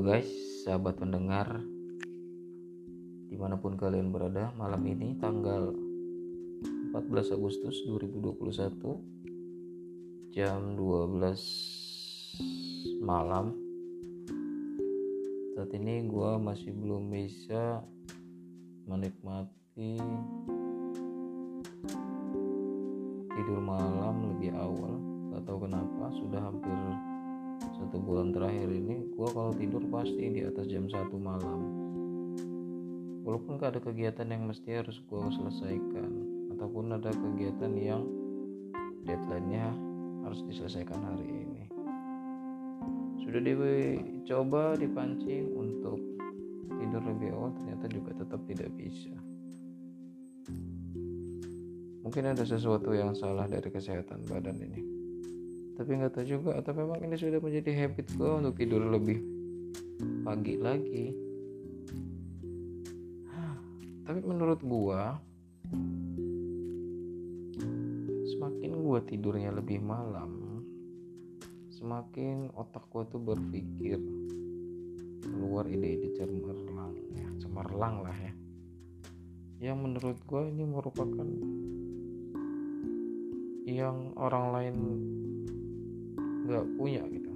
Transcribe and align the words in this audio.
guys, 0.00 0.24
sahabat 0.64 0.96
pendengar 0.96 1.60
Di 3.28 3.36
mana 3.36 3.60
pun 3.60 3.76
kalian 3.76 4.08
berada 4.08 4.48
malam 4.56 4.80
ini 4.88 5.20
tanggal 5.20 5.68
14 6.96 7.36
Agustus 7.36 7.84
2021 7.84 10.32
Jam 10.32 10.80
12 10.80 13.04
malam. 13.04 13.52
Saat 15.52 15.76
ini 15.76 16.08
gue 16.08 16.30
masih 16.40 16.72
belum 16.72 17.12
bisa 17.12 17.84
menikmati 18.88 20.00
tidur 23.28 23.60
malam 23.60 24.32
lebih 24.32 24.56
awal. 24.56 24.96
Gak 25.36 25.44
tahu 25.44 25.68
kenapa 25.68 26.08
sudah 26.16 26.40
hampir 26.40 27.11
satu 27.92 28.08
bulan 28.08 28.32
terakhir 28.32 28.72
ini 28.72 29.04
gue 29.04 29.28
kalau 29.36 29.52
tidur 29.52 29.84
pasti 29.92 30.32
di 30.32 30.40
atas 30.40 30.64
jam 30.64 30.88
satu 30.88 31.12
malam. 31.20 31.60
Walaupun 33.20 33.60
gak 33.60 33.76
ada 33.76 33.84
kegiatan 33.84 34.32
yang 34.32 34.48
mesti 34.48 34.80
harus 34.80 34.96
gue 34.96 35.20
selesaikan 35.36 36.10
ataupun 36.56 36.88
ada 36.96 37.12
kegiatan 37.12 37.76
yang 37.76 38.08
deadline-nya 39.04 39.76
harus 40.24 40.40
diselesaikan 40.48 41.04
hari 41.04 41.44
ini. 41.44 41.64
Sudah 43.28 43.44
dicoba 43.44 44.72
dipancing 44.80 45.52
untuk 45.52 46.00
tidur 46.72 47.04
lebih 47.04 47.36
awal 47.36 47.52
ternyata 47.60 47.92
juga 47.92 48.16
tetap 48.16 48.40
tidak 48.48 48.72
bisa. 48.72 49.12
Mungkin 52.00 52.24
ada 52.24 52.40
sesuatu 52.40 52.96
yang 52.96 53.12
salah 53.12 53.44
dari 53.44 53.68
kesehatan 53.68 54.24
badan 54.32 54.56
ini 54.64 55.01
tapi 55.72 55.90
nggak 55.96 56.12
tahu 56.12 56.26
juga 56.28 56.60
atau 56.60 56.72
memang 56.76 57.00
ini 57.00 57.16
sudah 57.16 57.40
menjadi 57.40 57.70
habit 57.86 58.06
gue 58.16 58.30
untuk 58.30 58.54
tidur 58.60 58.84
lebih 58.84 59.18
pagi 60.22 60.54
lagi. 60.60 61.04
Tapi 64.02 64.18
menurut 64.28 64.60
gue 64.60 65.02
semakin 68.34 68.70
gue 68.82 68.98
tidurnya 69.08 69.54
lebih 69.54 69.78
malam 69.78 70.42
semakin 71.70 72.50
otak 72.58 72.82
gue 72.90 73.02
tuh 73.08 73.22
berpikir 73.22 73.98
keluar 75.22 75.64
ide-ide 75.70 76.12
cemerlang 76.18 76.94
ya 77.14 77.26
cemerlang 77.38 78.02
lah 78.02 78.16
ya. 78.18 78.34
Yang 79.62 79.78
menurut 79.78 80.18
gue 80.26 80.42
ini 80.50 80.64
merupakan 80.66 81.28
yang 83.62 84.12
orang 84.18 84.46
lain 84.50 84.76
nggak 86.42 86.66
punya 86.78 87.02
gitu. 87.10 87.32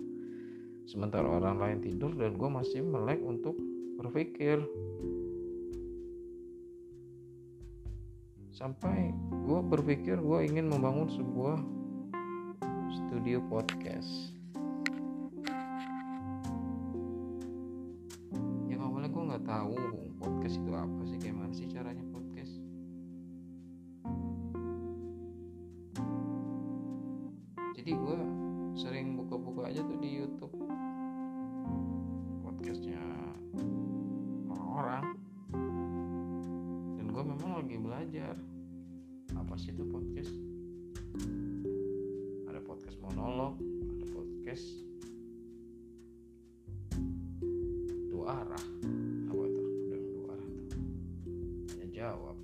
Sementara 0.86 1.26
orang 1.26 1.58
lain 1.58 1.78
tidur 1.82 2.14
dan 2.14 2.38
gue 2.38 2.46
masih 2.50 2.78
melek 2.82 3.18
untuk 3.22 3.58
berpikir. 3.98 4.62
Sampai 8.54 9.10
gue 9.44 9.60
berpikir 9.66 10.22
gue 10.22 10.38
ingin 10.46 10.70
membangun 10.70 11.10
sebuah 11.10 11.58
studio 12.94 13.42
podcast. 13.50 14.30
Yang 18.70 18.80
awalnya 18.86 19.10
gue 19.10 19.22
nggak 19.26 19.44
tahu 19.44 19.74
podcast 20.22 20.56
itu 20.62 20.72
apa 20.72 21.02
sih 21.10 21.18
gimana 21.18 21.52
sih 21.52 21.66
caranya 21.66 22.06
podcast? 22.14 22.54
Jadi 27.74 27.92
gue 27.92 28.45
sering 28.76 29.16
buka-buka 29.16 29.72
aja 29.72 29.80
tuh 29.80 29.96
di 29.96 30.20
YouTube. 30.20 30.52
Podcastnya 32.44 33.00
orang-orang. 34.52 35.16
Dan 37.00 37.06
gue 37.08 37.24
memang 37.24 37.64
lagi 37.64 37.76
belajar. 37.80 38.36
Apa 39.32 39.56
sih 39.56 39.72
itu 39.72 39.80
podcast? 39.88 40.28
Ada 42.52 42.60
podcast 42.60 43.00
monolog 43.00 43.56
ada 43.96 44.06
podcast 44.12 44.68
dua 48.12 48.44
arah. 48.44 48.64
Apa 49.32 49.42
itu? 49.48 49.62
Udah 49.88 50.00
dua 50.04 50.24
arah 50.36 50.48
tuh. 50.52 50.68
Hanya 51.72 51.88
jawab. 51.96 52.36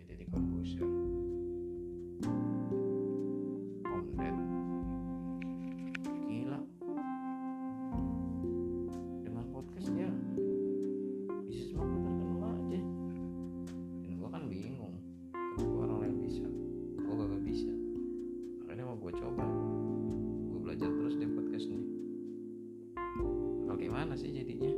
Jadi 0.00 0.12
di 0.16 0.24
komputer 0.32 0.95
gimana 23.76 24.12
sih 24.16 24.32
jadinya? 24.32 24.72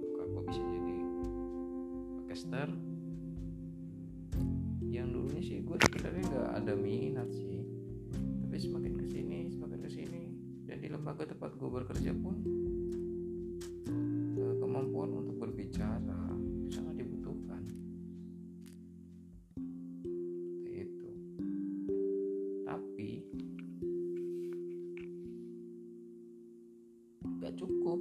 Apakah 0.00 0.26
gue 0.28 0.42
bisa 0.48 0.62
jadi 0.64 0.96
podcaster? 2.18 2.68
Yang 4.88 5.06
dulunya 5.12 5.42
sih 5.44 5.56
gue 5.62 5.76
sebenarnya 5.76 6.24
nggak 6.28 6.50
ada 6.64 6.72
minat 6.74 7.28
sih. 7.30 7.62
Tapi 8.44 8.56
semakin 8.56 8.92
ke 8.96 9.06
sini 9.06 9.38
semakin 9.52 9.78
ke 9.84 9.90
sini 9.92 10.22
dan 10.64 10.80
di 10.80 10.88
lembaga 10.88 11.24
tempat 11.28 11.56
gue 11.56 11.68
bekerja 11.68 12.12
pun 12.16 12.57
gak 27.22 27.54
cukup. 27.58 28.00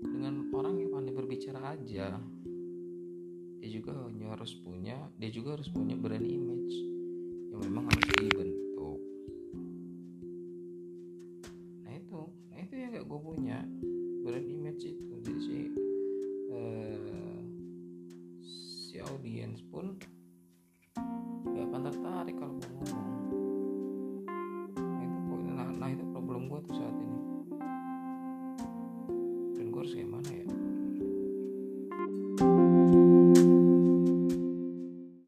Dengan 0.00 0.48
orang 0.56 0.80
yang 0.80 0.90
pandai 0.96 1.12
berbicara 1.12 1.76
aja 1.76 2.16
dia 3.60 3.68
juga 3.76 3.92
harus 4.32 4.56
punya 4.56 4.96
dia 5.20 5.28
juga 5.28 5.60
harus 5.60 5.68
punya 5.68 5.92
brand 5.92 6.24
image 6.24 6.74
yang 7.52 7.60
memang 7.60 7.84
harus 7.92 8.06
dibentuk. 8.16 8.98
Nah 11.84 11.92
itu. 11.92 12.20
Nah 12.48 12.58
itu 12.64 12.74
yang 12.80 12.96
gak 12.96 13.04
gue 13.04 13.20
punya. 13.20 13.58
Brand 14.24 14.48
image 14.48 14.82
itu. 14.88 15.12
Jadi 15.20 15.40
si 15.44 15.58
uh, 16.56 17.40
si 18.40 18.96
audiens 19.04 19.60
pun 19.68 20.00
gak 21.44 21.64
akan 21.68 21.82
tertarik 21.92 22.36
kalau 22.40 22.56
gue 22.56 22.70
ngomong. 22.80 23.08
Nah 24.72 25.02
itu, 25.04 25.34
nah, 25.52 25.68
nah 25.68 25.88
itu 25.92 26.04
problem 26.16 26.48
gue 26.48 26.60
tuh 26.64 26.74
saat 26.80 26.96
ini 26.96 27.09
terus 29.80 29.96
harus 29.96 30.04
gimana 30.04 30.28
ya? 30.28 30.39